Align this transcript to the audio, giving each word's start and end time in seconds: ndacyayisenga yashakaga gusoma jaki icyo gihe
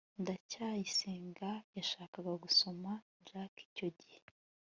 ndacyayisenga 0.21 1.49
yashakaga 1.77 2.31
gusoma 2.43 2.89
jaki 3.27 3.61
icyo 3.69 3.87
gihe 3.99 4.17